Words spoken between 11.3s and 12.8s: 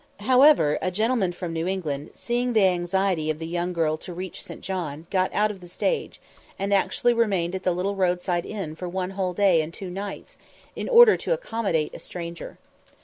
accommodate a stranger.